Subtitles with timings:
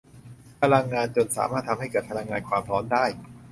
[0.61, 3.05] พลังงานจลน์สามารถทำให้เกิดพลังงานความร้อนได้